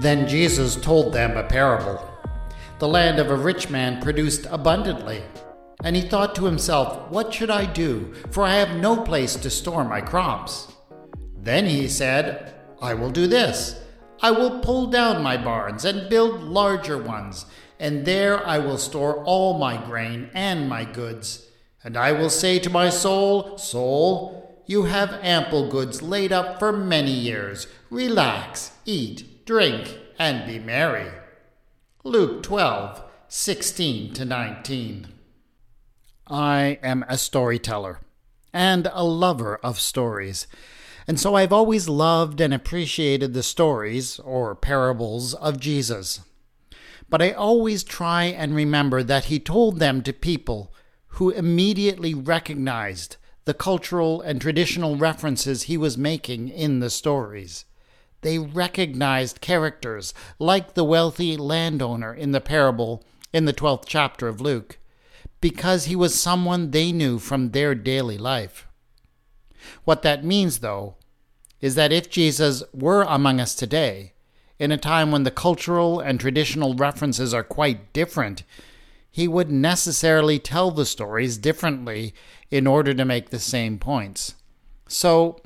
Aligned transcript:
Then 0.00 0.28
Jesus 0.28 0.76
told 0.76 1.12
them 1.12 1.36
a 1.36 1.44
parable. 1.44 2.06
The 2.78 2.88
land 2.88 3.18
of 3.18 3.30
a 3.30 3.36
rich 3.36 3.70
man 3.70 4.02
produced 4.02 4.46
abundantly. 4.50 5.22
And 5.84 5.96
he 5.96 6.02
thought 6.02 6.34
to 6.36 6.44
himself, 6.44 7.10
What 7.10 7.32
should 7.32 7.50
I 7.50 7.66
do? 7.66 8.14
For 8.30 8.44
I 8.44 8.56
have 8.56 8.80
no 8.80 9.02
place 9.02 9.36
to 9.36 9.50
store 9.50 9.84
my 9.84 10.00
crops. 10.00 10.72
Then 11.36 11.66
he 11.66 11.88
said, 11.88 12.54
I 12.80 12.94
will 12.94 13.10
do 13.10 13.26
this 13.26 13.80
I 14.20 14.30
will 14.30 14.60
pull 14.60 14.86
down 14.86 15.22
my 15.22 15.36
barns 15.36 15.84
and 15.84 16.08
build 16.08 16.42
larger 16.42 17.00
ones, 17.00 17.44
and 17.78 18.06
there 18.06 18.44
I 18.46 18.58
will 18.58 18.78
store 18.78 19.22
all 19.24 19.58
my 19.58 19.76
grain 19.76 20.30
and 20.32 20.68
my 20.68 20.84
goods. 20.84 21.46
And 21.84 21.96
I 21.96 22.12
will 22.12 22.30
say 22.30 22.58
to 22.60 22.70
my 22.70 22.88
soul, 22.88 23.58
Soul, 23.58 24.62
you 24.66 24.84
have 24.84 25.20
ample 25.22 25.68
goods 25.68 26.02
laid 26.02 26.32
up 26.32 26.58
for 26.58 26.72
many 26.72 27.12
years. 27.12 27.66
Relax, 27.90 28.72
eat, 28.84 29.24
drink, 29.46 30.00
and 30.18 30.44
be 30.44 30.58
merry. 30.58 31.08
Luke 32.02 32.42
12, 32.42 33.00
16 33.28 34.12
to 34.14 34.24
19. 34.24 35.06
I 36.26 36.80
am 36.82 37.04
a 37.08 37.16
storyteller 37.16 38.00
and 38.52 38.88
a 38.92 39.04
lover 39.04 39.60
of 39.62 39.78
stories, 39.78 40.48
and 41.06 41.20
so 41.20 41.36
I've 41.36 41.52
always 41.52 41.88
loved 41.88 42.40
and 42.40 42.52
appreciated 42.52 43.34
the 43.34 43.44
stories, 43.44 44.18
or 44.18 44.56
parables, 44.56 45.32
of 45.34 45.60
Jesus. 45.60 46.22
But 47.08 47.22
I 47.22 47.30
always 47.30 47.84
try 47.84 48.24
and 48.24 48.52
remember 48.52 49.04
that 49.04 49.26
he 49.26 49.38
told 49.38 49.78
them 49.78 50.02
to 50.02 50.12
people 50.12 50.74
who 51.06 51.30
immediately 51.30 52.14
recognized 52.14 53.16
the 53.44 53.54
cultural 53.54 54.20
and 54.22 54.40
traditional 54.40 54.96
references 54.96 55.62
he 55.62 55.76
was 55.76 55.96
making 55.96 56.48
in 56.48 56.80
the 56.80 56.90
stories. 56.90 57.64
They 58.26 58.40
recognized 58.40 59.40
characters 59.40 60.12
like 60.40 60.74
the 60.74 60.82
wealthy 60.82 61.36
landowner 61.36 62.12
in 62.12 62.32
the 62.32 62.40
parable 62.40 63.04
in 63.32 63.44
the 63.44 63.52
12th 63.52 63.84
chapter 63.86 64.26
of 64.26 64.40
Luke, 64.40 64.80
because 65.40 65.84
he 65.84 65.94
was 65.94 66.20
someone 66.20 66.72
they 66.72 66.90
knew 66.90 67.20
from 67.20 67.50
their 67.52 67.72
daily 67.76 68.18
life. 68.18 68.66
What 69.84 70.02
that 70.02 70.24
means, 70.24 70.58
though, 70.58 70.96
is 71.60 71.76
that 71.76 71.92
if 71.92 72.10
Jesus 72.10 72.64
were 72.74 73.02
among 73.04 73.38
us 73.38 73.54
today, 73.54 74.14
in 74.58 74.72
a 74.72 74.76
time 74.76 75.12
when 75.12 75.22
the 75.22 75.30
cultural 75.30 76.00
and 76.00 76.18
traditional 76.18 76.74
references 76.74 77.32
are 77.32 77.44
quite 77.44 77.92
different, 77.92 78.42
he 79.08 79.28
would 79.28 79.52
necessarily 79.52 80.40
tell 80.40 80.72
the 80.72 80.84
stories 80.84 81.38
differently 81.38 82.12
in 82.50 82.66
order 82.66 82.92
to 82.92 83.04
make 83.04 83.30
the 83.30 83.38
same 83.38 83.78
points. 83.78 84.34
So, 84.88 85.38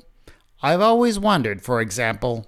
I've 0.63 0.81
always 0.81 1.19
wondered, 1.19 1.61
for 1.61 1.79
example, 1.79 2.47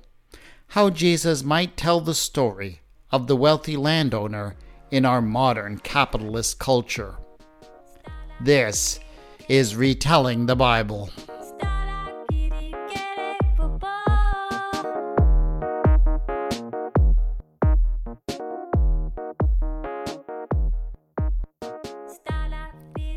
how 0.73 0.89
Jesus 0.89 1.43
might 1.43 1.77
tell 1.77 2.01
the 2.01 2.15
story 2.15 2.81
of 3.11 3.27
the 3.27 3.35
wealthy 3.35 3.77
landowner 3.77 4.55
in 4.89 5.05
our 5.05 5.21
modern 5.21 5.77
capitalist 5.77 6.57
culture. 6.57 7.13
This 8.41 8.99
is 9.47 9.75
Retelling 9.75 10.47
the 10.47 10.55
Bible. 10.55 11.11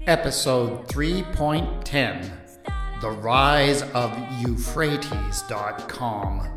Episode 0.06 0.86
3.10 0.88 3.00
The 3.00 3.10
Rise 3.10 3.80
of 3.80 4.12
Euphrates.com. 4.42 6.55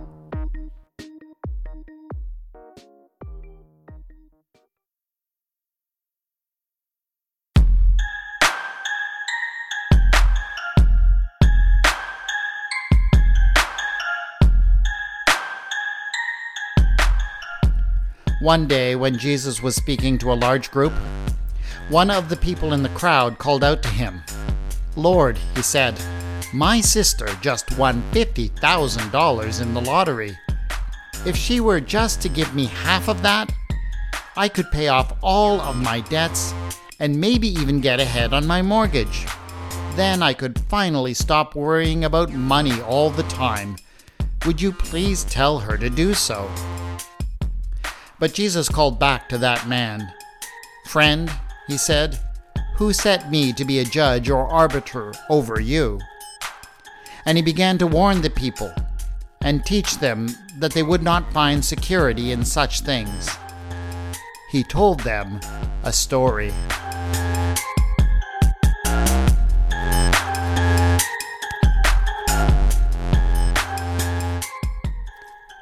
One 18.49 18.65
day, 18.65 18.95
when 18.95 19.15
Jesus 19.15 19.61
was 19.61 19.75
speaking 19.75 20.17
to 20.17 20.33
a 20.33 20.41
large 20.41 20.71
group, 20.71 20.91
one 21.89 22.09
of 22.09 22.29
the 22.29 22.35
people 22.35 22.73
in 22.73 22.81
the 22.81 22.89
crowd 22.89 23.37
called 23.37 23.63
out 23.63 23.83
to 23.83 23.89
him. 23.89 24.23
Lord, 24.95 25.37
he 25.55 25.61
said, 25.61 25.93
my 26.51 26.81
sister 26.81 27.27
just 27.41 27.77
won 27.77 28.01
$50,000 28.11 29.61
in 29.61 29.73
the 29.75 29.81
lottery. 29.81 30.35
If 31.27 31.35
she 31.35 31.59
were 31.59 31.79
just 31.79 32.23
to 32.23 32.27
give 32.27 32.55
me 32.55 32.65
half 32.65 33.07
of 33.07 33.21
that, 33.21 33.53
I 34.35 34.49
could 34.49 34.71
pay 34.71 34.87
off 34.87 35.13
all 35.21 35.61
of 35.61 35.75
my 35.75 35.99
debts 35.99 36.51
and 36.99 37.21
maybe 37.21 37.49
even 37.49 37.81
get 37.81 37.99
ahead 37.99 38.33
on 38.33 38.47
my 38.47 38.63
mortgage. 38.63 39.27
Then 39.95 40.23
I 40.23 40.33
could 40.33 40.57
finally 40.61 41.13
stop 41.13 41.53
worrying 41.53 42.03
about 42.03 42.33
money 42.33 42.81
all 42.81 43.11
the 43.11 43.29
time. 43.29 43.75
Would 44.47 44.59
you 44.59 44.71
please 44.71 45.23
tell 45.25 45.59
her 45.59 45.77
to 45.77 45.91
do 45.91 46.15
so? 46.15 46.49
But 48.19 48.33
Jesus 48.33 48.67
called 48.67 48.99
back 48.99 49.29
to 49.29 49.37
that 49.37 49.67
man. 49.67 50.13
Friend, 50.85 51.31
he 51.67 51.77
said, 51.77 52.19
who 52.75 52.93
set 52.93 53.29
me 53.29 53.51
to 53.53 53.65
be 53.65 53.79
a 53.79 53.85
judge 53.85 54.29
or 54.29 54.47
arbiter 54.47 55.13
over 55.29 55.59
you? 55.59 55.99
And 57.25 57.37
he 57.37 57.41
began 57.41 57.77
to 57.77 57.87
warn 57.87 58.21
the 58.21 58.29
people 58.29 58.73
and 59.41 59.65
teach 59.65 59.97
them 59.99 60.29
that 60.57 60.73
they 60.73 60.83
would 60.83 61.03
not 61.03 61.31
find 61.33 61.63
security 61.63 62.31
in 62.31 62.43
such 62.45 62.81
things. 62.81 63.29
He 64.49 64.63
told 64.63 65.01
them 65.01 65.39
a 65.83 65.91
story. 65.91 66.53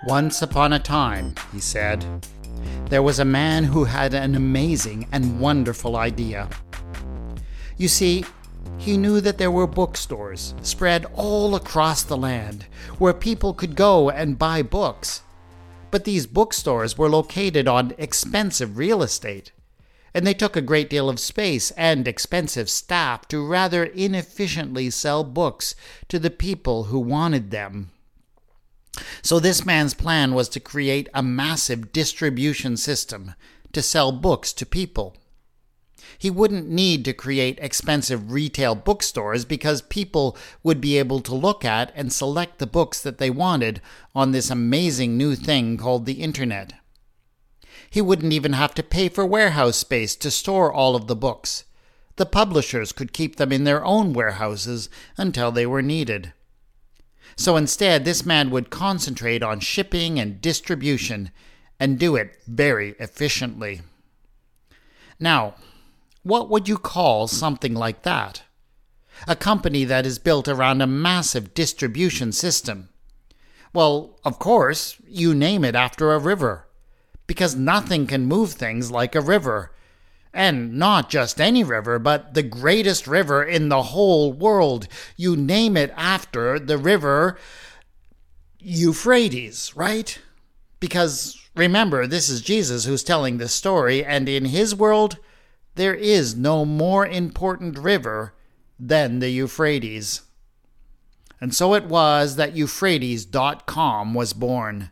Once 0.05 0.41
upon 0.41 0.71
a 0.71 0.79
time, 0.79 1.35
he 1.51 1.59
said, 1.59 2.05
there 2.89 3.03
was 3.03 3.19
a 3.19 3.25
man 3.25 3.65
who 3.65 3.83
had 3.83 4.13
an 4.13 4.33
amazing 4.33 5.07
and 5.11 5.41
wonderful 5.41 5.97
idea. 5.97 6.49
You 7.75 7.89
see, 7.89 8.23
he 8.77 8.95
knew 8.95 9.19
that 9.21 9.37
there 9.37 9.51
were 9.51 9.67
bookstores 9.67 10.53
spread 10.61 11.05
all 11.13 11.55
across 11.55 12.03
the 12.03 12.15
land 12.15 12.65
where 12.97 13.13
people 13.13 13.53
could 13.53 13.75
go 13.75 14.09
and 14.09 14.39
buy 14.39 14.61
books. 14.61 15.21
But 15.91 16.05
these 16.05 16.27
bookstores 16.27 16.97
were 16.97 17.09
located 17.09 17.67
on 17.67 17.93
expensive 17.97 18.77
real 18.77 19.03
estate, 19.03 19.51
and 20.13 20.25
they 20.25 20.33
took 20.33 20.55
a 20.55 20.61
great 20.61 20.89
deal 20.89 21.09
of 21.09 21.19
space 21.19 21.71
and 21.71 22.07
expensive 22.07 22.69
staff 22.69 23.27
to 23.27 23.45
rather 23.45 23.83
inefficiently 23.83 24.89
sell 24.89 25.23
books 25.23 25.75
to 26.07 26.19
the 26.19 26.29
people 26.29 26.85
who 26.85 26.99
wanted 26.99 27.51
them. 27.51 27.91
So, 29.21 29.39
this 29.39 29.65
man's 29.65 29.93
plan 29.93 30.33
was 30.33 30.49
to 30.49 30.59
create 30.59 31.09
a 31.13 31.23
massive 31.23 31.91
distribution 31.91 32.77
system 32.77 33.33
to 33.73 33.81
sell 33.81 34.11
books 34.11 34.53
to 34.53 34.65
people. 34.65 35.15
He 36.17 36.29
wouldn't 36.29 36.67
need 36.67 37.05
to 37.05 37.13
create 37.13 37.59
expensive 37.61 38.31
retail 38.31 38.75
bookstores 38.75 39.45
because 39.45 39.81
people 39.83 40.37
would 40.63 40.81
be 40.81 40.97
able 40.97 41.19
to 41.21 41.35
look 41.35 41.63
at 41.63 41.91
and 41.95 42.11
select 42.11 42.57
the 42.57 42.67
books 42.67 43.01
that 43.01 43.17
they 43.17 43.29
wanted 43.29 43.81
on 44.15 44.31
this 44.31 44.49
amazing 44.49 45.17
new 45.17 45.35
thing 45.35 45.77
called 45.77 46.05
the 46.05 46.21
Internet. 46.23 46.73
He 47.89 48.01
wouldn't 48.01 48.33
even 48.33 48.53
have 48.53 48.73
to 48.75 48.83
pay 48.83 49.09
for 49.09 49.25
warehouse 49.25 49.77
space 49.77 50.15
to 50.17 50.31
store 50.31 50.73
all 50.73 50.95
of 50.95 51.07
the 51.07 51.15
books. 51.15 51.65
The 52.15 52.25
publishers 52.25 52.91
could 52.91 53.13
keep 53.13 53.35
them 53.35 53.51
in 53.51 53.63
their 53.63 53.85
own 53.85 54.13
warehouses 54.13 54.89
until 55.17 55.51
they 55.51 55.65
were 55.65 55.83
needed. 55.83 56.33
So 57.37 57.55
instead, 57.55 58.03
this 58.03 58.25
man 58.25 58.49
would 58.49 58.71
concentrate 58.71 59.43
on 59.43 59.59
shipping 59.59 60.19
and 60.19 60.41
distribution 60.41 61.31
and 61.79 61.99
do 61.99 62.15
it 62.15 62.35
very 62.47 62.95
efficiently. 62.99 63.81
Now, 65.19 65.53
what 66.23 66.49
would 66.49 66.67
you 66.67 66.77
call 66.77 67.27
something 67.27 67.75
like 67.75 68.01
that? 68.01 68.41
A 69.27 69.35
company 69.35 69.83
that 69.85 70.05
is 70.05 70.19
built 70.19 70.47
around 70.47 70.81
a 70.81 70.87
massive 70.87 71.53
distribution 71.53 72.31
system. 72.31 72.89
Well, 73.71 74.19
of 74.25 74.39
course, 74.39 74.97
you 75.07 75.35
name 75.35 75.63
it 75.63 75.75
after 75.75 76.11
a 76.11 76.19
river, 76.19 76.67
because 77.27 77.55
nothing 77.55 78.07
can 78.07 78.25
move 78.25 78.53
things 78.53 78.89
like 78.91 79.13
a 79.13 79.21
river. 79.21 79.71
And 80.37 80.77
not 80.77 81.09
just 81.09 81.41
any 81.41 81.63
river, 81.63 81.97
but 81.97 82.35
the 82.35 82.43
greatest 82.43 83.07
river 83.07 83.43
in 83.43 83.69
the 83.69 83.81
whole 83.81 84.31
world. 84.31 84.87
You 85.15 85.35
name 85.35 85.75
it 85.75 85.91
after 85.97 86.59
the 86.59 86.77
river 86.77 87.39
Euphrates, 88.59 89.75
right? 89.75 90.19
Because 90.79 91.41
remember, 91.55 92.05
this 92.05 92.29
is 92.29 92.41
Jesus 92.41 92.85
who's 92.85 93.03
telling 93.03 93.39
this 93.39 93.51
story, 93.51 94.05
and 94.05 94.29
in 94.29 94.45
his 94.45 94.75
world, 94.75 95.17
there 95.73 95.95
is 95.95 96.35
no 96.35 96.65
more 96.65 97.07
important 97.07 97.75
river 97.79 98.35
than 98.79 99.17
the 99.17 99.29
Euphrates. 99.29 100.21
And 101.41 101.55
so 101.55 101.73
it 101.73 101.85
was 101.85 102.35
that 102.35 102.55
Euphrates.com 102.55 104.13
was 104.13 104.33
born. 104.33 104.91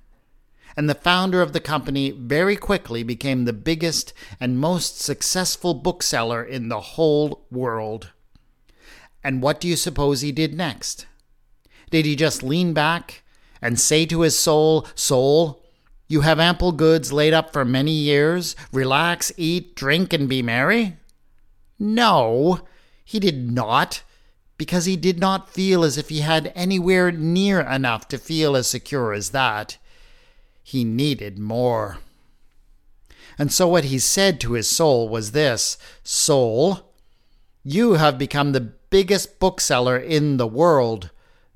And 0.77 0.89
the 0.89 0.95
founder 0.95 1.41
of 1.41 1.53
the 1.53 1.59
company 1.59 2.11
very 2.11 2.55
quickly 2.55 3.03
became 3.03 3.45
the 3.45 3.53
biggest 3.53 4.13
and 4.39 4.59
most 4.59 4.99
successful 4.99 5.73
bookseller 5.73 6.43
in 6.43 6.69
the 6.69 6.81
whole 6.81 7.45
world. 7.49 8.11
And 9.23 9.41
what 9.41 9.59
do 9.59 9.67
you 9.67 9.75
suppose 9.75 10.21
he 10.21 10.31
did 10.31 10.53
next? 10.53 11.07
Did 11.89 12.05
he 12.05 12.15
just 12.15 12.43
lean 12.43 12.73
back 12.73 13.23
and 13.61 13.79
say 13.79 14.05
to 14.07 14.21
his 14.21 14.37
soul, 14.37 14.85
Soul, 14.95 15.63
you 16.07 16.21
have 16.21 16.39
ample 16.39 16.71
goods 16.71 17.11
laid 17.11 17.33
up 17.33 17.51
for 17.51 17.65
many 17.65 17.91
years. 17.91 18.55
Relax, 18.71 19.31
eat, 19.37 19.75
drink, 19.75 20.13
and 20.13 20.29
be 20.29 20.41
merry? 20.41 20.97
No, 21.79 22.61
he 23.03 23.19
did 23.19 23.51
not, 23.51 24.03
because 24.57 24.85
he 24.85 24.95
did 24.95 25.19
not 25.19 25.49
feel 25.49 25.83
as 25.83 25.97
if 25.97 26.09
he 26.09 26.19
had 26.19 26.51
anywhere 26.55 27.11
near 27.11 27.61
enough 27.61 28.07
to 28.09 28.17
feel 28.17 28.55
as 28.55 28.67
secure 28.67 29.13
as 29.13 29.31
that. 29.31 29.77
He 30.67 30.83
needed 30.83 31.37
more. 31.37 31.99
And 33.37 33.53
so 33.53 33.67
what 33.67 33.83
he 33.83 33.99
said 33.99 34.39
to 34.39 34.53
his 34.53 34.67
soul 34.67 35.07
was 35.07 35.31
this 35.31 35.77
Soul, 36.03 36.91
you 37.63 37.93
have 37.93 38.17
become 38.17 38.51
the 38.51 38.73
biggest 38.89 39.37
bookseller 39.39 39.95
in 39.95 40.37
the 40.37 40.47
world, 40.47 41.11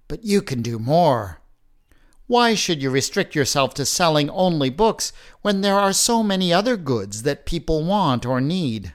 but 0.07 0.23
you 0.23 0.43
can 0.43 0.61
do 0.61 0.77
more. 0.77 1.41
Why 2.27 2.53
should 2.53 2.83
you 2.83 2.91
restrict 2.91 3.33
yourself 3.33 3.73
to 3.73 3.85
selling 3.85 4.29
only 4.29 4.69
books 4.69 5.11
when 5.41 5.61
there 5.61 5.79
are 5.79 5.91
so 5.91 6.21
many 6.21 6.53
other 6.53 6.77
goods 6.77 7.23
that 7.23 7.47
people 7.47 7.83
want 7.83 8.27
or 8.27 8.39
need? 8.39 8.93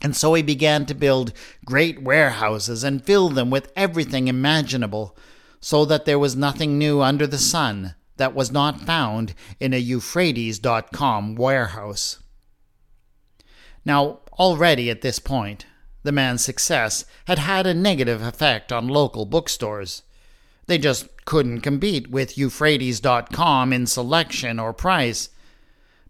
And 0.00 0.14
so 0.14 0.32
he 0.34 0.44
began 0.44 0.86
to 0.86 0.94
build 0.94 1.32
great 1.64 2.00
warehouses 2.00 2.84
and 2.84 3.04
fill 3.04 3.30
them 3.30 3.50
with 3.50 3.72
everything 3.74 4.28
imaginable, 4.28 5.16
so 5.60 5.84
that 5.86 6.04
there 6.04 6.20
was 6.20 6.36
nothing 6.36 6.78
new 6.78 7.02
under 7.02 7.26
the 7.26 7.36
sun 7.36 7.96
that 8.16 8.34
was 8.34 8.52
not 8.52 8.80
found 8.80 9.34
in 9.58 9.72
a 9.72 9.78
Euphrates.com 9.78 11.34
warehouse. 11.34 12.18
Now, 13.84 14.20
already 14.38 14.90
at 14.90 15.00
this 15.00 15.18
point, 15.18 15.66
the 16.02 16.12
man's 16.12 16.44
success 16.44 17.04
had 17.26 17.38
had 17.38 17.66
a 17.66 17.74
negative 17.74 18.22
effect 18.22 18.72
on 18.72 18.88
local 18.88 19.24
bookstores. 19.24 20.02
They 20.66 20.78
just 20.78 21.24
couldn't 21.24 21.60
compete 21.60 22.10
with 22.10 22.38
Euphrates.com 22.38 23.72
in 23.72 23.86
selection 23.86 24.58
or 24.58 24.72
price. 24.72 25.30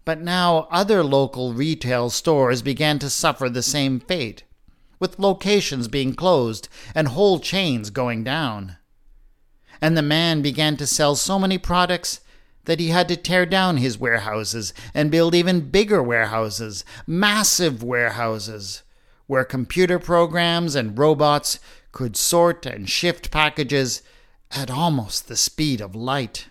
But 0.05 0.21
now 0.21 0.67
other 0.71 1.05
local 1.05 1.55
retail 1.55 2.11
stores 2.11 2.63
began 2.63 2.99
to 2.99 3.11
suffer 3.11 3.49
the 3.49 3.63
same 3.63 4.01
fate, 4.01 4.43
with 4.99 5.19
locations 5.19 5.89
being 5.89 6.15
closed 6.15 6.69
and 6.95 7.09
whole 7.09 7.39
chains 7.39 7.91
going 7.91 8.25
down 8.25 8.77
and 9.83 9.97
the 9.97 10.03
man 10.03 10.41
began 10.41 10.77
to 10.77 10.87
sell 10.87 11.17
so 11.17 11.41
many 11.41 11.59
products 11.59 12.21
that 12.67 12.79
he 12.79 12.89
had 12.89 13.09
to 13.09 13.17
tear 13.17 13.45
down 13.45 13.79
his 13.79 13.99
warehouses 13.99 14.73
and 14.95 15.11
build 15.11 15.35
even 15.35 15.69
bigger 15.71 16.01
warehouses, 16.01 16.85
massive 17.05 17.83
warehouses, 17.83 18.85
where 19.27 19.45
computer 19.45 19.99
programs 19.99 20.77
and 20.77 20.97
robots 20.97 21.59
could 21.91 22.17
sort 22.17 22.65
and 22.65 22.89
shift 22.89 23.33
packages 23.33 24.03
at 24.53 24.71
almost 24.71 25.27
the 25.27 25.37
speed 25.37 25.81
of 25.81 25.97
light. 25.97 26.47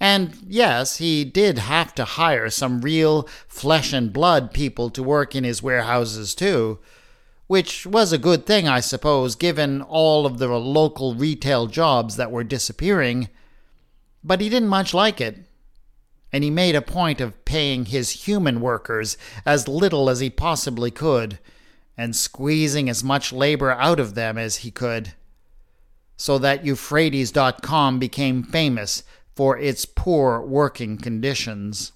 And 0.00 0.36
yes, 0.44 0.96
he 0.96 1.24
did 1.24 1.58
have 1.58 1.94
to 1.94 2.04
hire 2.04 2.50
some 2.50 2.80
real 2.80 3.28
flesh 3.46 3.92
and 3.92 4.12
blood 4.12 4.52
people 4.52 4.90
to 4.90 5.02
work 5.04 5.36
in 5.36 5.44
his 5.44 5.62
warehouses 5.62 6.34
too 6.34 6.80
which 7.46 7.86
was 7.86 8.12
a 8.12 8.18
good 8.18 8.44
thing, 8.46 8.66
I 8.66 8.80
suppose, 8.80 9.36
given 9.36 9.82
all 9.82 10.26
of 10.26 10.38
the 10.38 10.48
local 10.48 11.14
retail 11.14 11.66
jobs 11.66 12.16
that 12.16 12.30
were 12.30 12.44
disappearing. 12.44 13.28
But 14.24 14.40
he 14.40 14.48
didn't 14.48 14.68
much 14.68 14.92
like 14.92 15.20
it, 15.20 15.46
and 16.32 16.42
he 16.42 16.50
made 16.50 16.74
a 16.74 16.82
point 16.82 17.20
of 17.20 17.44
paying 17.44 17.86
his 17.86 18.26
human 18.26 18.60
workers 18.60 19.16
as 19.44 19.68
little 19.68 20.10
as 20.10 20.20
he 20.20 20.30
possibly 20.30 20.90
could, 20.90 21.38
and 21.96 22.14
squeezing 22.16 22.90
as 22.90 23.04
much 23.04 23.32
labor 23.32 23.70
out 23.70 24.00
of 24.00 24.14
them 24.14 24.36
as 24.36 24.56
he 24.56 24.70
could, 24.70 25.14
so 26.16 26.38
that 26.38 26.64
Euphrates.com 26.64 27.98
became 27.98 28.42
famous 28.42 29.02
for 29.34 29.56
its 29.56 29.84
poor 29.84 30.40
working 30.40 30.98
conditions. 30.98 31.92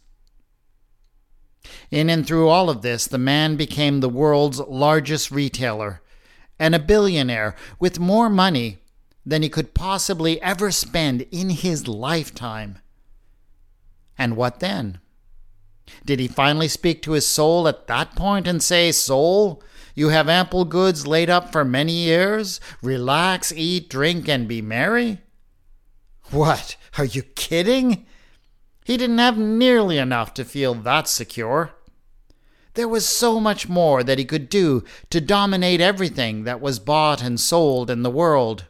In 1.91 2.11
and 2.11 2.27
through 2.27 2.49
all 2.49 2.71
of 2.71 2.83
this, 2.83 3.07
the 3.07 3.19
man 3.19 3.57
became 3.57 4.01
the 4.01 4.09
world's 4.09 4.61
largest 4.61 5.31
retailer 5.31 6.01
and 6.59 6.75
a 6.75 6.79
billionaire 6.79 7.57
with 7.79 7.99
more 7.99 8.29
money 8.29 8.79
than 9.25 9.43
he 9.43 9.49
could 9.49 9.75
possibly 9.75 10.41
ever 10.43 10.71
spend 10.71 11.23
in 11.31 11.51
his 11.51 11.89
lifetime. 11.89 12.79
And 14.19 14.37
what 14.37 14.61
then? 14.61 15.01
Did 16.05 16.21
he 16.21 16.29
finally 16.29 16.69
speak 16.69 17.03
to 17.03 17.13
his 17.13 17.27
soul 17.27 17.67
at 17.67 17.87
that 17.87 18.15
point 18.15 18.47
and 18.47 18.63
say, 18.63 18.93
Soul, 18.93 19.63
you 19.95 20.11
have 20.11 20.29
ample 20.29 20.65
goods 20.65 21.07
laid 21.07 21.31
up 21.31 21.51
for 21.51 21.65
many 21.65 21.93
years? 21.93 22.61
Relax, 22.83 23.53
eat, 23.53 23.89
drink, 23.89 24.29
and 24.29 24.47
be 24.47 24.63
merry? 24.63 25.19
What? 26.31 26.77
Are 26.97 27.05
you 27.05 27.23
kidding? 27.23 28.07
He 28.91 28.97
didn't 28.97 29.19
have 29.19 29.39
nearly 29.39 29.99
enough 29.99 30.35
to 30.35 30.45
feel 30.45 30.75
that 30.75 31.07
secure. 31.07 31.71
There 32.75 32.89
was 32.89 33.07
so 33.07 33.39
much 33.39 33.69
more 33.69 34.03
that 34.03 34.19
he 34.19 34.25
could 34.25 34.49
do 34.49 34.83
to 35.11 35.21
dominate 35.21 35.81
everything 35.81 36.43
that 36.43 36.61
was 36.61 36.81
bought 36.81 37.23
and 37.23 37.39
sold 37.39 37.89
in 37.89 38.03
the 38.03 38.11
world. 38.11 38.65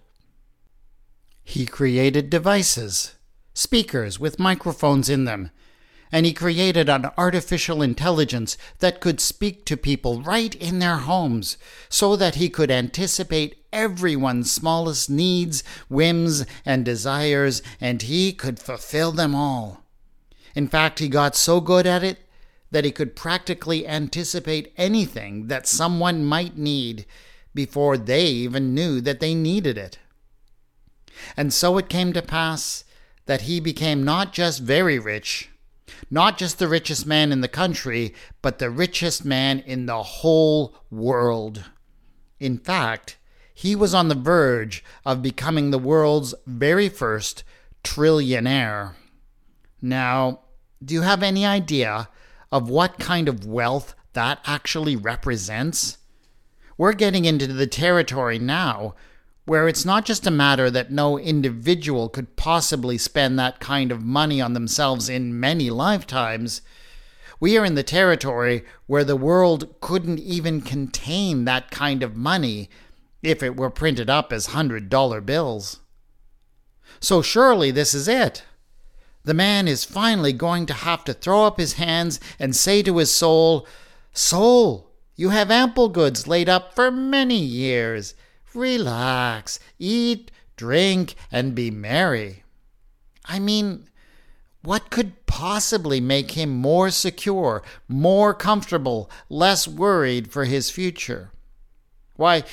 He 1.42 1.64
created 1.64 2.28
devices, 2.28 3.14
speakers 3.54 4.20
with 4.20 4.38
microphones 4.38 5.08
in 5.08 5.24
them, 5.24 5.52
and 6.12 6.26
he 6.26 6.34
created 6.34 6.90
an 6.90 7.06
artificial 7.16 7.80
intelligence 7.80 8.58
that 8.80 9.00
could 9.00 9.20
speak 9.20 9.64
to 9.64 9.74
people 9.78 10.20
right 10.20 10.54
in 10.54 10.80
their 10.80 10.98
homes 10.98 11.56
so 11.88 12.14
that 12.16 12.34
he 12.34 12.50
could 12.50 12.70
anticipate 12.70 13.64
everyone's 13.72 14.52
smallest 14.52 15.08
needs, 15.08 15.64
whims, 15.88 16.44
and 16.66 16.84
desires, 16.84 17.62
and 17.80 18.02
he 18.02 18.34
could 18.34 18.58
fulfill 18.58 19.12
them 19.12 19.34
all. 19.34 19.79
In 20.54 20.68
fact, 20.68 20.98
he 20.98 21.08
got 21.08 21.36
so 21.36 21.60
good 21.60 21.86
at 21.86 22.02
it 22.02 22.18
that 22.70 22.84
he 22.84 22.92
could 22.92 23.16
practically 23.16 23.86
anticipate 23.86 24.72
anything 24.76 25.48
that 25.48 25.66
someone 25.66 26.24
might 26.24 26.56
need 26.56 27.04
before 27.54 27.96
they 27.96 28.26
even 28.26 28.74
knew 28.74 29.00
that 29.00 29.20
they 29.20 29.34
needed 29.34 29.76
it. 29.76 29.98
And 31.36 31.52
so 31.52 31.76
it 31.78 31.88
came 31.88 32.12
to 32.12 32.22
pass 32.22 32.84
that 33.26 33.42
he 33.42 33.60
became 33.60 34.04
not 34.04 34.32
just 34.32 34.62
very 34.62 34.98
rich, 34.98 35.50
not 36.10 36.38
just 36.38 36.58
the 36.58 36.68
richest 36.68 37.06
man 37.06 37.32
in 37.32 37.40
the 37.40 37.48
country, 37.48 38.14
but 38.42 38.58
the 38.58 38.70
richest 38.70 39.24
man 39.24 39.60
in 39.60 39.86
the 39.86 40.02
whole 40.02 40.74
world. 40.90 41.64
In 42.38 42.58
fact, 42.58 43.18
he 43.52 43.76
was 43.76 43.94
on 43.94 44.08
the 44.08 44.14
verge 44.14 44.82
of 45.04 45.22
becoming 45.22 45.70
the 45.70 45.78
world's 45.78 46.34
very 46.46 46.88
first 46.88 47.44
trillionaire. 47.84 48.94
Now, 49.82 50.40
do 50.84 50.94
you 50.94 51.02
have 51.02 51.22
any 51.22 51.44
idea 51.44 52.08
of 52.52 52.68
what 52.68 52.98
kind 52.98 53.28
of 53.28 53.46
wealth 53.46 53.94
that 54.12 54.40
actually 54.46 54.96
represents? 54.96 55.98
We're 56.76 56.92
getting 56.92 57.24
into 57.24 57.46
the 57.46 57.66
territory 57.66 58.38
now 58.38 58.94
where 59.50 59.66
it's 59.66 59.84
not 59.84 60.04
just 60.04 60.26
a 60.26 60.30
matter 60.30 60.70
that 60.70 60.92
no 60.92 61.18
individual 61.18 62.08
could 62.08 62.36
possibly 62.36 62.96
spend 62.96 63.38
that 63.38 63.58
kind 63.58 63.90
of 63.90 64.02
money 64.02 64.40
on 64.40 64.52
themselves 64.52 65.08
in 65.08 65.38
many 65.40 65.70
lifetimes. 65.70 66.62
We 67.40 67.58
are 67.58 67.64
in 67.64 67.74
the 67.74 67.82
territory 67.82 68.64
where 68.86 69.02
the 69.02 69.16
world 69.16 69.74
couldn't 69.80 70.20
even 70.20 70.60
contain 70.60 71.46
that 71.46 71.70
kind 71.70 72.02
of 72.02 72.14
money 72.14 72.70
if 73.22 73.42
it 73.42 73.56
were 73.56 73.70
printed 73.70 74.08
up 74.08 74.32
as 74.32 74.46
hundred 74.46 74.88
dollar 74.88 75.20
bills. 75.20 75.80
So 77.00 77.20
surely 77.20 77.70
this 77.70 77.92
is 77.92 78.06
it. 78.06 78.44
The 79.24 79.34
man 79.34 79.68
is 79.68 79.84
finally 79.84 80.32
going 80.32 80.66
to 80.66 80.74
have 80.74 81.04
to 81.04 81.14
throw 81.14 81.46
up 81.46 81.58
his 81.58 81.74
hands 81.74 82.20
and 82.38 82.56
say 82.56 82.82
to 82.82 82.96
his 82.96 83.12
soul, 83.12 83.66
Soul, 84.12 84.90
you 85.14 85.28
have 85.30 85.50
ample 85.50 85.88
goods 85.88 86.26
laid 86.26 86.48
up 86.48 86.74
for 86.74 86.90
many 86.90 87.36
years. 87.36 88.14
Relax, 88.54 89.60
eat, 89.78 90.30
drink, 90.56 91.14
and 91.30 91.54
be 91.54 91.70
merry. 91.70 92.44
I 93.26 93.38
mean, 93.38 93.88
what 94.62 94.90
could 94.90 95.26
possibly 95.26 96.00
make 96.00 96.32
him 96.32 96.50
more 96.50 96.90
secure, 96.90 97.62
more 97.88 98.34
comfortable, 98.34 99.10
less 99.28 99.68
worried 99.68 100.32
for 100.32 100.44
his 100.44 100.70
future? 100.70 101.30
Why, 102.16 102.44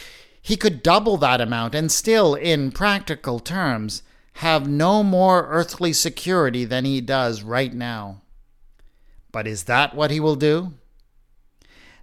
he 0.42 0.56
could 0.56 0.84
double 0.84 1.18
that 1.18 1.42
amount 1.42 1.76
and 1.76 1.92
still, 1.92 2.36
in 2.36 2.72
practical 2.72 3.40
terms, 3.40 4.04
have 4.38 4.68
no 4.68 5.02
more 5.02 5.48
earthly 5.50 5.92
security 5.92 6.64
than 6.64 6.86
he 6.86 7.02
does 7.02 7.42
right 7.42 7.74
now. 7.74 8.22
But 9.32 9.48
is 9.48 9.64
that 9.64 9.96
what 9.96 10.12
he 10.12 10.20
will 10.20 10.36
do? 10.36 10.74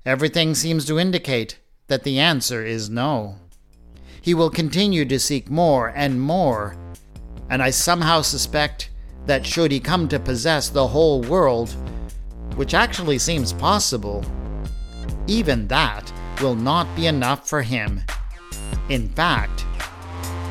Everything 0.04 0.56
seems 0.56 0.84
to 0.86 0.98
indicate 0.98 1.60
that 1.86 2.02
the 2.02 2.18
answer 2.18 2.64
is 2.64 2.90
no. 2.90 3.36
He 4.20 4.34
will 4.34 4.50
continue 4.50 5.04
to 5.04 5.20
seek 5.20 5.48
more 5.48 5.92
and 5.94 6.20
more, 6.20 6.76
and 7.48 7.62
I 7.62 7.70
somehow 7.70 8.22
suspect 8.22 8.90
that 9.26 9.46
should 9.46 9.70
he 9.70 9.78
come 9.78 10.08
to 10.08 10.18
possess 10.18 10.68
the 10.68 10.88
whole 10.88 11.22
world, 11.22 11.70
which 12.56 12.74
actually 12.74 13.18
seems 13.18 13.52
possible, 13.52 14.24
even 15.28 15.68
that 15.68 16.12
will 16.42 16.56
not 16.56 16.96
be 16.96 17.06
enough 17.06 17.48
for 17.48 17.62
him. 17.62 18.02
In 18.88 19.08
fact, 19.10 19.64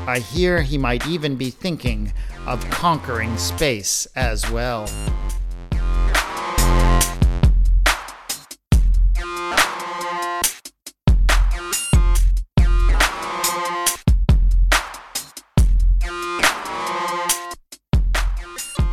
I 0.05 0.19
hear 0.19 0.61
he 0.61 0.77
might 0.77 1.07
even 1.07 1.37
be 1.37 1.49
thinking 1.49 2.11
of 2.45 2.69
conquering 2.69 3.37
space 3.37 4.05
as 4.17 4.49
well. 4.51 4.85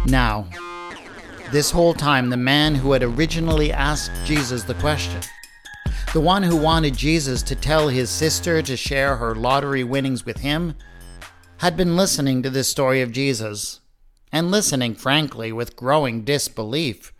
Now, 0.06 0.46
this 1.50 1.72
whole 1.72 1.92
time, 1.92 2.30
the 2.30 2.36
man 2.36 2.76
who 2.76 2.92
had 2.92 3.02
originally 3.02 3.72
asked 3.72 4.12
Jesus 4.24 4.62
the 4.62 4.74
question, 4.74 5.20
the 6.12 6.20
one 6.20 6.44
who 6.44 6.56
wanted 6.56 6.96
Jesus 6.96 7.42
to 7.42 7.56
tell 7.56 7.88
his 7.88 8.10
sister 8.10 8.62
to 8.62 8.76
share 8.76 9.16
her 9.16 9.34
lottery 9.34 9.82
winnings 9.82 10.24
with 10.24 10.38
him, 10.38 10.76
had 11.60 11.76
been 11.76 11.94
listening 11.94 12.42
to 12.42 12.48
this 12.48 12.70
story 12.70 13.02
of 13.02 13.12
Jesus, 13.12 13.80
and 14.32 14.50
listening, 14.50 14.94
frankly, 14.94 15.52
with 15.52 15.76
growing 15.76 16.24
disbelief. 16.24 17.12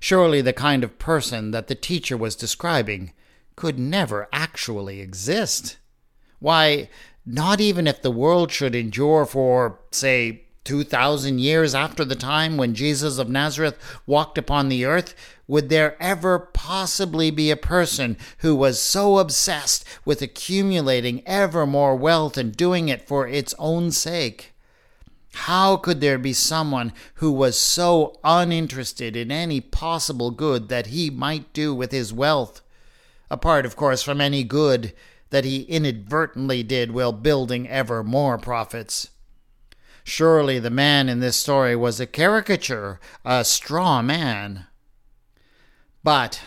Surely 0.00 0.40
the 0.40 0.54
kind 0.54 0.82
of 0.82 0.98
person 0.98 1.50
that 1.50 1.66
the 1.66 1.74
teacher 1.74 2.16
was 2.16 2.34
describing 2.34 3.12
could 3.54 3.78
never 3.78 4.28
actually 4.32 5.02
exist. 5.02 5.76
Why, 6.38 6.88
not 7.26 7.60
even 7.60 7.86
if 7.86 8.00
the 8.00 8.10
world 8.10 8.50
should 8.50 8.74
endure 8.74 9.26
for, 9.26 9.78
say, 9.90 10.44
2,000 10.68 11.38
years 11.38 11.74
after 11.74 12.04
the 12.04 12.14
time 12.14 12.58
when 12.58 12.74
Jesus 12.74 13.16
of 13.16 13.30
Nazareth 13.30 13.78
walked 14.04 14.36
upon 14.36 14.68
the 14.68 14.84
earth, 14.84 15.14
would 15.46 15.70
there 15.70 15.96
ever 15.98 16.38
possibly 16.38 17.30
be 17.30 17.50
a 17.50 17.56
person 17.56 18.18
who 18.40 18.54
was 18.54 18.78
so 18.78 19.16
obsessed 19.16 19.82
with 20.04 20.20
accumulating 20.20 21.26
ever 21.26 21.66
more 21.66 21.96
wealth 21.96 22.36
and 22.36 22.54
doing 22.54 22.90
it 22.90 23.08
for 23.08 23.26
its 23.26 23.54
own 23.58 23.90
sake? 23.90 24.52
How 25.32 25.78
could 25.78 26.02
there 26.02 26.18
be 26.18 26.34
someone 26.34 26.92
who 27.14 27.32
was 27.32 27.58
so 27.58 28.20
uninterested 28.22 29.16
in 29.16 29.32
any 29.32 29.62
possible 29.62 30.30
good 30.30 30.68
that 30.68 30.88
he 30.88 31.08
might 31.08 31.50
do 31.54 31.74
with 31.74 31.92
his 31.92 32.12
wealth? 32.12 32.60
Apart, 33.30 33.64
of 33.64 33.74
course, 33.74 34.02
from 34.02 34.20
any 34.20 34.44
good 34.44 34.92
that 35.30 35.46
he 35.46 35.62
inadvertently 35.62 36.62
did 36.62 36.92
while 36.92 37.12
building 37.12 37.66
ever 37.70 38.04
more 38.04 38.36
profits. 38.36 39.08
Surely 40.08 40.58
the 40.58 40.70
man 40.70 41.06
in 41.10 41.20
this 41.20 41.36
story 41.36 41.76
was 41.76 42.00
a 42.00 42.06
caricature, 42.06 42.98
a 43.26 43.44
straw 43.44 44.00
man. 44.00 44.66
But 46.02 46.40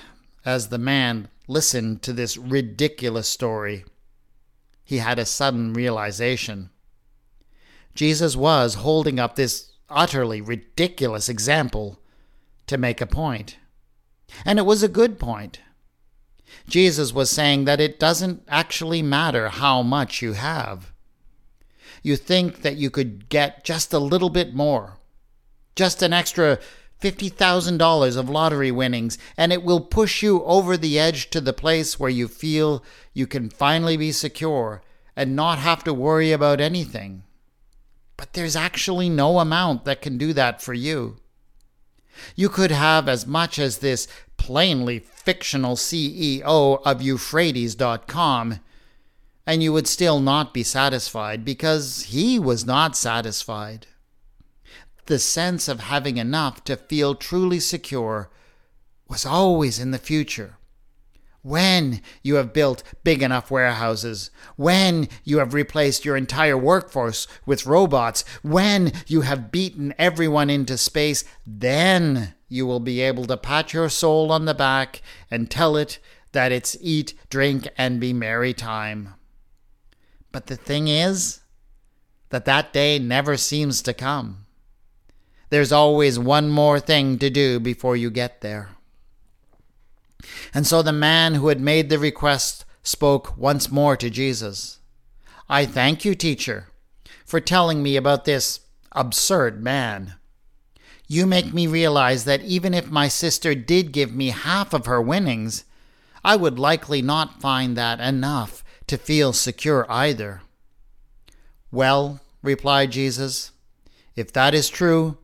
as 0.44 0.70
the 0.70 0.80
man 0.80 1.28
listened 1.48 2.02
to 2.02 2.12
this 2.12 2.38
ridiculous 2.38 3.28
story, 3.28 3.86
he 4.84 4.98
had 4.98 5.20
a 5.20 5.28
sudden 5.28 5.74
realization. 5.74 6.72
Jesus 7.94 8.36
was 8.36 8.74
holding 8.74 9.20
up 9.20 9.36
this 9.36 9.74
utterly 9.92 10.42
ridiculous 10.42 11.30
example 11.30 12.00
to 12.66 12.80
make 12.80 13.00
a 13.00 13.06
point. 13.06 13.58
And 14.44 14.58
it 14.58 14.66
was 14.66 14.82
a 14.82 14.88
good 14.88 15.20
point. 15.20 15.60
Jesus 16.68 17.14
was 17.14 17.30
saying 17.30 17.66
that 17.66 17.80
it 17.80 18.00
doesn't 18.00 18.42
actually 18.48 19.04
matter 19.04 19.50
how 19.50 19.84
much 19.84 20.20
you 20.24 20.34
have 20.34 20.92
you 22.02 22.16
think 22.16 22.62
that 22.62 22.78
you 22.78 22.90
could 22.90 23.30
get 23.30 23.64
just 23.64 23.94
a 23.94 24.00
little 24.00 24.30
bit 24.30 24.54
more, 24.54 24.98
just 25.76 26.02
an 26.02 26.14
extra 26.14 26.60
$50,000 27.02 28.18
of 28.18 28.30
lottery 28.30 28.72
winnings, 28.72 29.18
and 29.36 29.52
it 29.52 29.64
will 29.64 29.82
push 29.82 30.22
you 30.22 30.44
over 30.44 30.78
the 30.78 31.00
edge 31.00 31.30
to 31.32 31.42
the 31.42 31.54
place 31.54 32.00
where 32.00 32.10
you 32.10 32.28
feel 32.28 32.84
you 33.14 33.26
can 33.26 33.50
finally 33.50 33.98
be 33.98 34.12
secure 34.12 34.82
and 35.16 35.36
not 35.36 35.58
have 35.58 35.84
to 35.84 35.94
worry 35.94 36.32
about 36.32 36.62
anything. 36.62 37.24
But 38.18 38.34
there's 38.34 38.56
actually 38.56 39.10
no 39.10 39.40
amount 39.40 39.86
that 39.86 40.02
can 40.02 40.18
do 40.18 40.32
that 40.34 40.62
for 40.62 40.74
you. 40.74 41.18
You 42.36 42.50
could 42.50 42.72
have 42.72 43.10
as 43.10 43.26
much 43.26 43.58
as 43.58 43.80
this 43.80 44.08
plainly 44.38 45.00
fictional 45.00 45.76
CEO 45.76 46.82
of 46.86 47.02
Euphrates.com 47.02 48.60
and 49.46 49.64
you 49.64 49.74
would 49.74 49.88
still 49.88 50.20
not 50.20 50.54
be 50.54 50.64
satisfied 50.64 51.44
because 51.44 52.04
he 52.04 52.38
was 52.38 52.66
not 52.66 52.96
satisfied. 52.96 53.88
The 55.08 55.20
sense 55.20 55.68
of 55.68 55.80
having 55.80 56.18
enough 56.18 56.64
to 56.66 56.78
feel 56.78 57.16
truly 57.16 57.60
secure 57.60 58.30
was 59.08 59.26
always 59.26 59.80
in 59.80 59.92
the 59.92 59.98
future. 59.98 60.58
When 61.44 62.02
you 62.22 62.36
have 62.36 62.54
built 62.54 62.84
big 63.04 63.24
enough 63.24 63.50
warehouses, 63.50 64.30
when 64.58 65.10
you 65.24 65.40
have 65.40 65.56
replaced 65.56 66.06
your 66.06 66.16
entire 66.16 66.58
workforce 66.58 67.28
with 67.46 67.66
robots, 67.66 68.24
when 68.44 68.94
you 69.08 69.22
have 69.22 69.52
beaten 69.52 69.96
everyone 69.98 70.52
into 70.52 70.78
space, 70.78 71.24
then 71.46 72.36
you 72.48 72.68
will 72.68 72.80
be 72.80 73.02
able 73.02 73.26
to 73.26 73.38
pat 73.38 73.74
your 73.74 73.90
soul 73.90 74.32
on 74.32 74.46
the 74.46 74.54
back 74.54 75.02
and 75.32 75.50
tell 75.50 75.76
it 75.76 75.98
that 76.32 76.52
it's 76.52 76.78
eat, 76.80 77.16
drink, 77.30 77.68
and 77.76 78.00
be 78.00 78.14
merry 78.14 78.54
time. 78.54 79.16
But 80.32 80.48
the 80.48 80.56
thing 80.56 80.88
is 80.88 81.42
that 82.30 82.46
that 82.46 82.74
day 82.74 83.00
never 83.00 83.38
seems 83.38 83.82
to 83.82 83.94
come. 83.94 84.46
There's 85.50 85.72
always 85.72 86.18
one 86.18 86.50
more 86.50 86.80
thing 86.80 87.20
to 87.20 87.30
do 87.30 87.60
before 87.60 87.98
you 87.98 88.10
get 88.10 88.42
there. 88.42 88.70
And 90.54 90.66
so 90.66 90.82
the 90.82 90.94
man 90.94 91.36
who 91.36 91.50
had 91.50 91.60
made 91.60 91.90
the 91.90 92.00
request 92.00 92.64
spoke 92.84 93.38
once 93.38 93.70
more 93.70 93.98
to 93.98 94.10
Jesus. 94.10 94.80
I 95.50 95.66
thank 95.66 96.06
you, 96.06 96.16
teacher, 96.16 96.68
for 97.26 97.42
telling 97.42 97.84
me 97.84 97.98
about 97.98 98.24
this 98.24 98.62
absurd 98.94 99.62
man. 99.62 100.16
You 101.08 101.26
make 101.26 101.54
me 101.54 101.68
realize 101.68 102.24
that 102.24 102.42
even 102.44 102.74
if 102.74 102.90
my 102.90 103.10
sister 103.10 103.54
did 103.54 103.92
give 103.92 104.16
me 104.16 104.30
half 104.30 104.74
of 104.74 104.86
her 104.86 105.02
winnings, 105.02 105.66
I 106.24 106.38
would 106.38 106.58
likely 106.58 107.02
not 107.02 107.42
find 107.42 107.76
that 107.76 108.00
enough 108.00 108.64
to 108.92 108.98
feel 108.98 109.32
secure 109.32 109.86
either. 109.90 110.42
Well, 111.72 112.20
replied 112.44 112.92
Jesus, 112.92 113.52
if 114.18 114.34
that 114.34 114.54
is 114.54 114.68
true, 114.68 115.18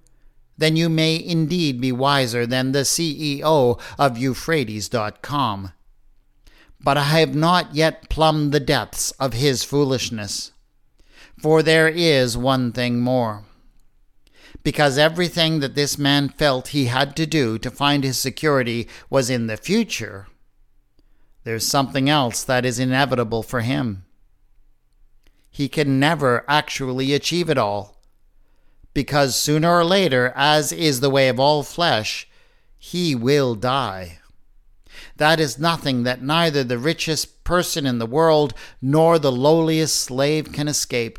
then 0.58 0.78
you 0.78 0.88
may 0.88 1.22
indeed 1.22 1.82
be 1.82 1.92
wiser 1.92 2.46
than 2.46 2.72
the 2.72 2.86
CEO 2.86 3.78
of 4.00 4.18
Euphrates.com. 4.18 5.74
But 6.80 6.96
I 6.96 7.04
have 7.20 7.36
not 7.36 7.76
yet 7.76 8.08
plumbed 8.08 8.54
the 8.54 8.62
depths 8.62 9.12
of 9.20 9.34
his 9.34 9.66
foolishness. 9.66 10.54
For 11.38 11.62
there 11.62 11.90
is 11.90 12.38
one 12.38 12.72
thing 12.72 13.02
more. 13.02 13.44
Because 14.64 14.98
everything 14.98 15.60
that 15.60 15.76
this 15.76 15.98
man 15.98 16.30
felt 16.30 16.70
he 16.70 16.86
had 16.86 17.18
to 17.18 17.26
do 17.26 17.58
to 17.58 17.70
find 17.70 18.06
his 18.06 18.18
security 18.18 18.88
was 19.10 19.30
in 19.30 19.48
the 19.48 19.58
future, 19.58 20.28
there's 21.48 21.66
something 21.66 22.10
else 22.10 22.44
that 22.44 22.66
is 22.66 22.77
inevitable 22.77 23.42
for 23.42 23.62
him. 23.62 24.04
He 25.50 25.70
can 25.70 25.98
never 25.98 26.44
actually 26.46 27.13
achieve 27.13 27.50
it 27.50 27.58
all. 27.58 28.01
Because 28.94 29.38
sooner 29.38 29.72
or 29.72 29.86
later, 29.86 30.34
as 30.36 30.74
is 30.74 31.00
the 31.00 31.10
way 31.10 31.30
of 31.30 31.39
all 31.39 31.63
flesh, 31.63 32.27
he 32.77 33.16
will 33.16 33.56
die. 33.56 34.20
That 35.16 35.39
is 35.39 35.58
nothing 35.58 36.04
that 36.04 36.22
neither 36.22 36.66
the 36.66 36.77
richest 36.77 37.46
person 37.46 37.86
in 37.86 37.98
the 37.98 38.06
world 38.06 38.54
nor 38.82 39.18
the 39.18 39.32
lowliest 39.32 39.96
slave 40.01 40.51
can 40.51 40.68
escape. 40.68 41.18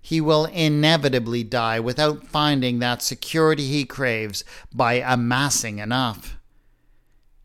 He 0.00 0.20
will 0.20 0.44
inevitably 0.44 1.42
die 1.42 1.80
without 1.80 2.24
finding 2.24 2.78
that 2.78 3.02
security 3.02 3.66
he 3.66 3.84
craves 3.84 4.44
by 4.72 5.02
amassing 5.04 5.80
enough. 5.80 6.37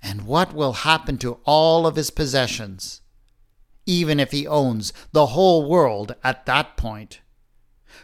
And 0.04 0.24
what 0.24 0.54
will 0.54 0.74
happen 0.74 1.18
to 1.20 1.40
all 1.46 1.88
of 1.88 1.96
his 1.96 2.10
possessions, 2.10 3.02
even 3.86 4.20
if 4.20 4.32
he 4.32 4.46
owns 4.46 4.92
the 5.14 5.28
whole 5.28 5.68
world 5.68 6.16
at 6.24 6.46
that 6.46 6.76
point? 6.76 7.22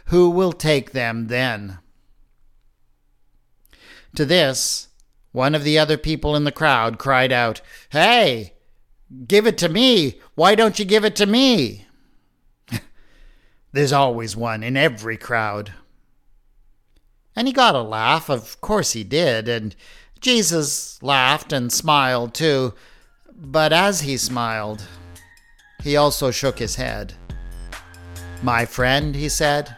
Who 0.06 0.30
will 0.30 0.52
take 0.52 0.92
them 0.92 1.26
then? 1.26 1.78
To 4.16 4.24
this, 4.24 4.88
one 5.32 5.54
of 5.54 5.62
the 5.62 5.78
other 5.78 5.98
people 5.98 6.34
in 6.34 6.44
the 6.44 6.50
crowd 6.50 6.98
cried 6.98 7.32
out, 7.32 7.60
Hey, 7.90 8.54
give 9.28 9.46
it 9.46 9.58
to 9.58 9.68
me! 9.68 10.18
Why 10.34 10.54
don't 10.54 10.78
you 10.78 10.86
give 10.86 11.04
it 11.04 11.14
to 11.16 11.26
me? 11.26 11.86
There's 13.72 13.92
always 13.92 14.34
one 14.34 14.62
in 14.62 14.76
every 14.76 15.18
crowd. 15.18 15.74
And 17.36 17.46
he 17.46 17.52
got 17.52 17.74
a 17.74 17.82
laugh, 17.82 18.28
of 18.28 18.60
course 18.60 18.92
he 18.92 19.04
did, 19.04 19.48
and 19.48 19.76
Jesus 20.20 21.02
laughed 21.02 21.50
and 21.52 21.72
smiled 21.72 22.34
too, 22.34 22.74
but 23.34 23.72
as 23.72 24.02
he 24.02 24.18
smiled, 24.18 24.84
he 25.82 25.96
also 25.96 26.30
shook 26.30 26.58
his 26.58 26.76
head. 26.76 27.14
My 28.42 28.66
friend, 28.66 29.14
he 29.14 29.30
said, 29.30 29.74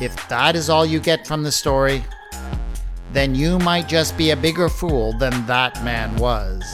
If 0.00 0.28
that 0.28 0.56
is 0.56 0.68
all 0.68 0.84
you 0.84 0.98
get 0.98 1.26
from 1.26 1.44
the 1.44 1.52
story, 1.52 2.04
then 3.12 3.34
you 3.34 3.58
might 3.60 3.88
just 3.88 4.16
be 4.16 4.30
a 4.30 4.36
bigger 4.36 4.68
fool 4.68 5.12
than 5.18 5.46
that 5.46 5.84
man 5.84 6.16
was. 6.16 6.64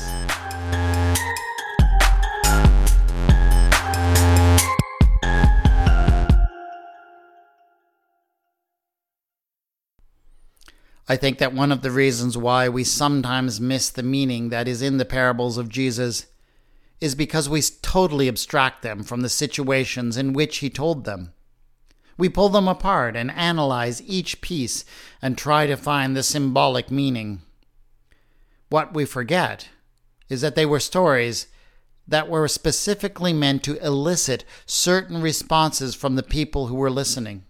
I 11.11 11.17
think 11.17 11.38
that 11.38 11.55
one 11.55 11.73
of 11.73 11.81
the 11.81 11.91
reasons 11.91 12.37
why 12.37 12.69
we 12.69 12.85
sometimes 12.85 13.61
miss 13.61 13.88
the 13.88 14.03
meaning 14.03 14.50
that 14.50 14.69
is 14.69 14.83
in 14.83 14.99
the 14.99 15.07
parables 15.07 15.57
of 15.57 15.71
Jesus 15.71 16.27
is 17.00 17.15
because 17.15 17.49
we 17.49 17.62
totally 17.62 18.29
abstract 18.29 18.83
them 18.83 19.03
from 19.03 19.23
the 19.23 19.31
situations 19.31 20.19
in 20.19 20.35
which 20.35 20.59
he 20.59 20.69
told 20.69 21.05
them. 21.05 21.33
We 22.19 22.29
pull 22.29 22.50
them 22.50 22.69
apart 22.69 23.17
and 23.17 23.31
analyze 23.31 24.03
each 24.03 24.43
piece 24.43 24.85
and 25.23 25.38
try 25.38 25.67
to 25.67 25.77
find 25.77 26.15
the 26.15 26.23
symbolic 26.23 26.91
meaning. 26.91 27.41
What 28.69 28.93
we 28.93 29.07
forget 29.07 29.69
is 30.29 30.43
that 30.43 30.57
they 30.57 30.67
were 30.67 30.81
stories 30.81 31.47
that 32.07 32.29
were 32.29 32.49
specifically 32.49 33.33
meant 33.33 33.62
to 33.62 33.83
elicit 33.85 34.45
certain 34.67 35.23
responses 35.23 35.95
from 35.95 36.17
the 36.17 36.23
people 36.23 36.67
who 36.67 36.75
were 36.75 36.91
listening 36.91 37.45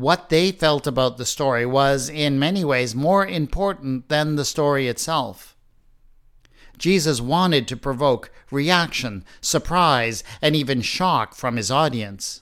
what 0.00 0.30
they 0.30 0.50
felt 0.50 0.86
about 0.86 1.18
the 1.18 1.26
story 1.26 1.66
was, 1.66 2.08
in 2.08 2.38
many 2.38 2.64
ways, 2.64 2.94
more 2.94 3.26
important 3.26 4.08
than 4.08 4.36
the 4.36 4.44
story 4.44 4.88
itself. 4.88 5.56
Jesus 6.78 7.20
wanted 7.20 7.68
to 7.68 7.76
provoke 7.76 8.32
reaction, 8.50 9.24
surprise, 9.42 10.24
and 10.40 10.56
even 10.56 10.80
shock 10.80 11.34
from 11.34 11.56
his 11.56 11.70
audience. 11.70 12.40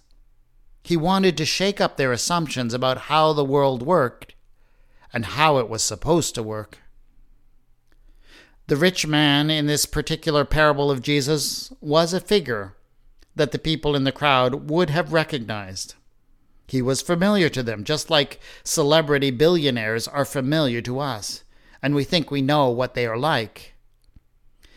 He 0.84 0.96
wanted 0.96 1.36
to 1.36 1.44
shake 1.44 1.80
up 1.80 1.96
their 1.96 2.12
assumptions 2.12 2.72
about 2.72 3.08
how 3.08 3.32
the 3.32 3.44
world 3.44 3.82
worked 3.82 4.34
and 5.12 5.24
how 5.24 5.58
it 5.58 5.68
was 5.68 5.82
supposed 5.82 6.36
to 6.36 6.42
work. 6.42 6.78
The 8.68 8.76
rich 8.76 9.06
man 9.06 9.50
in 9.50 9.66
this 9.66 9.86
particular 9.86 10.44
parable 10.44 10.90
of 10.90 11.02
Jesus 11.02 11.72
was 11.80 12.12
a 12.12 12.20
figure 12.20 12.74
that 13.34 13.50
the 13.50 13.58
people 13.58 13.96
in 13.96 14.04
the 14.04 14.12
crowd 14.12 14.70
would 14.70 14.90
have 14.90 15.12
recognized. 15.12 15.94
He 16.68 16.82
was 16.82 17.00
familiar 17.00 17.48
to 17.48 17.62
them, 17.62 17.82
just 17.82 18.10
like 18.10 18.38
celebrity 18.62 19.30
billionaires 19.30 20.06
are 20.06 20.26
familiar 20.26 20.82
to 20.82 21.00
us, 21.00 21.42
and 21.82 21.94
we 21.94 22.04
think 22.04 22.30
we 22.30 22.42
know 22.42 22.68
what 22.68 22.92
they 22.92 23.06
are 23.06 23.16
like. 23.16 23.74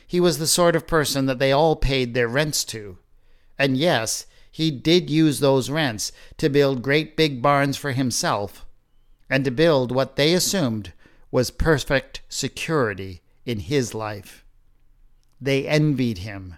He 0.07 0.21
was 0.21 0.39
the 0.39 0.47
sort 0.47 0.75
of 0.75 0.87
person 0.87 1.25
that 1.25 1.37
they 1.37 1.51
all 1.51 1.75
paid 1.75 2.13
their 2.13 2.29
rents 2.29 2.63
to. 2.65 2.97
And 3.59 3.75
yes, 3.75 4.25
he 4.49 4.71
did 4.71 5.09
use 5.09 5.39
those 5.39 5.69
rents 5.69 6.13
to 6.37 6.49
build 6.49 6.81
great 6.81 7.17
big 7.17 7.41
barns 7.41 7.75
for 7.75 7.91
himself, 7.91 8.65
and 9.29 9.43
to 9.43 9.51
build 9.51 9.91
what 9.91 10.15
they 10.15 10.33
assumed 10.33 10.93
was 11.29 11.51
perfect 11.51 12.21
security 12.29 13.21
in 13.45 13.59
his 13.59 13.93
life. 13.93 14.45
They 15.41 15.67
envied 15.67 16.19
him. 16.19 16.55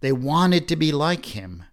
They 0.00 0.12
wanted 0.12 0.68
to 0.68 0.76
be 0.76 0.90
like 0.90 1.26
him. 1.26 1.64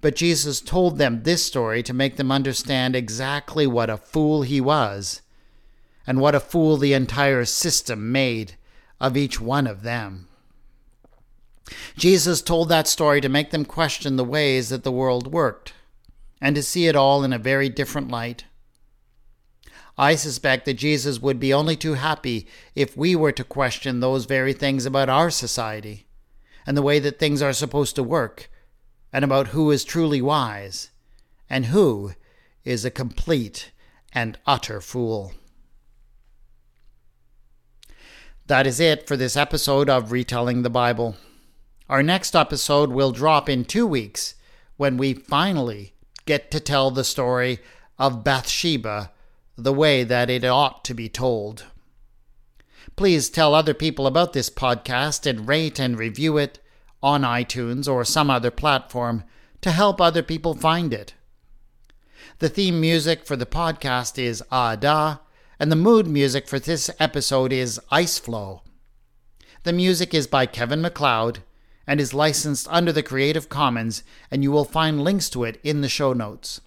But 0.00 0.16
Jesus 0.16 0.60
told 0.60 0.98
them 0.98 1.22
this 1.22 1.44
story 1.44 1.82
to 1.82 1.94
make 1.94 2.16
them 2.16 2.30
understand 2.30 2.94
exactly 2.94 3.66
what 3.66 3.90
a 3.90 3.96
fool 3.96 4.42
he 4.42 4.60
was, 4.60 5.22
and 6.06 6.20
what 6.20 6.34
a 6.34 6.40
fool 6.40 6.76
the 6.76 6.92
entire 6.92 7.44
system 7.44 8.12
made 8.12 8.56
of 9.00 9.16
each 9.16 9.40
one 9.40 9.66
of 9.66 9.82
them. 9.82 10.28
Jesus 11.96 12.40
told 12.40 12.68
that 12.68 12.88
story 12.88 13.20
to 13.20 13.28
make 13.28 13.50
them 13.50 13.64
question 13.64 14.16
the 14.16 14.24
ways 14.24 14.68
that 14.70 14.84
the 14.84 14.92
world 14.92 15.32
worked, 15.32 15.74
and 16.40 16.56
to 16.56 16.62
see 16.62 16.86
it 16.86 16.96
all 16.96 17.24
in 17.24 17.32
a 17.32 17.38
very 17.38 17.68
different 17.68 18.10
light. 18.10 18.44
I 19.98 20.14
suspect 20.14 20.64
that 20.64 20.74
Jesus 20.74 21.20
would 21.20 21.40
be 21.40 21.52
only 21.52 21.76
too 21.76 21.94
happy 21.94 22.46
if 22.74 22.96
we 22.96 23.16
were 23.16 23.32
to 23.32 23.42
question 23.44 23.98
those 23.98 24.26
very 24.26 24.52
things 24.52 24.86
about 24.86 25.08
our 25.08 25.28
society 25.28 26.06
and 26.64 26.76
the 26.76 26.82
way 26.82 27.00
that 27.00 27.18
things 27.18 27.42
are 27.42 27.52
supposed 27.52 27.96
to 27.96 28.02
work 28.02 28.48
and 29.12 29.24
about 29.24 29.48
who 29.48 29.70
is 29.70 29.84
truly 29.84 30.20
wise 30.20 30.90
and 31.48 31.66
who 31.66 32.12
is 32.64 32.84
a 32.84 32.90
complete 32.90 33.70
and 34.12 34.38
utter 34.46 34.80
fool. 34.80 35.32
That 38.46 38.66
is 38.66 38.80
it 38.80 39.06
for 39.06 39.16
this 39.16 39.36
episode 39.36 39.90
of 39.90 40.12
Retelling 40.12 40.62
the 40.62 40.70
Bible. 40.70 41.16
Our 41.88 42.02
next 42.02 42.34
episode 42.34 42.90
will 42.90 43.12
drop 43.12 43.48
in 43.48 43.64
two 43.64 43.86
weeks 43.86 44.34
when 44.76 44.96
we 44.96 45.14
finally 45.14 45.92
get 46.24 46.50
to 46.50 46.60
tell 46.60 46.90
the 46.90 47.04
story 47.04 47.58
of 47.98 48.24
Bathsheba 48.24 49.10
the 49.56 49.72
way 49.72 50.04
that 50.04 50.30
it 50.30 50.44
ought 50.44 50.84
to 50.84 50.94
be 50.94 51.08
told. 51.08 51.64
Please 52.96 53.28
tell 53.28 53.54
other 53.54 53.74
people 53.74 54.06
about 54.06 54.32
this 54.32 54.50
podcast 54.50 55.26
and 55.26 55.48
rate 55.48 55.78
and 55.78 55.98
review 55.98 56.38
it 56.38 56.58
on 57.02 57.22
iTunes 57.22 57.88
or 57.88 58.04
some 58.04 58.30
other 58.30 58.50
platform 58.50 59.24
to 59.60 59.70
help 59.70 60.00
other 60.00 60.22
people 60.22 60.54
find 60.54 60.92
it. 60.92 61.14
The 62.38 62.48
theme 62.48 62.80
music 62.80 63.24
for 63.24 63.36
the 63.36 63.46
podcast 63.46 64.18
is 64.18 64.42
ah 64.50 64.72
Ada, 64.72 65.20
and 65.58 65.72
the 65.72 65.76
mood 65.76 66.06
music 66.06 66.46
for 66.46 66.58
this 66.58 66.90
episode 67.00 67.52
is 67.52 67.80
Ice 67.90 68.18
Flow. 68.18 68.62
The 69.64 69.72
music 69.72 70.14
is 70.14 70.26
by 70.26 70.46
Kevin 70.46 70.80
MacLeod 70.80 71.42
and 71.86 72.00
is 72.00 72.14
licensed 72.14 72.68
under 72.70 72.92
the 72.92 73.02
Creative 73.02 73.48
Commons, 73.48 74.02
and 74.30 74.42
you 74.42 74.52
will 74.52 74.64
find 74.64 75.02
links 75.02 75.28
to 75.30 75.44
it 75.44 75.58
in 75.64 75.80
the 75.80 75.88
show 75.88 76.12
notes. 76.12 76.60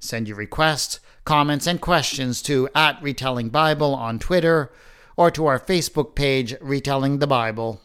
Send 0.00 0.26
your 0.26 0.38
requests, 0.38 0.98
comments, 1.24 1.66
and 1.66 1.80
questions 1.80 2.40
to 2.42 2.68
at 2.74 3.00
Retelling 3.02 3.50
Bible 3.50 3.94
on 3.94 4.18
Twitter 4.18 4.72
or 5.16 5.30
to 5.30 5.46
our 5.46 5.60
Facebook 5.60 6.14
page, 6.14 6.54
Retelling 6.60 7.18
the 7.18 7.26
Bible. 7.26 7.80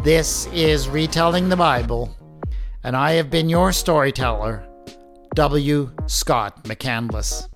This 0.04 0.48
is 0.48 0.90
Retelling 0.90 1.48
the 1.48 1.56
Bible, 1.56 2.14
and 2.84 2.94
I 2.94 3.14
have 3.14 3.30
been 3.30 3.48
your 3.48 3.72
storyteller, 3.72 4.68
W. 5.34 5.90
Scott 6.08 6.66
McCandless. 6.66 7.49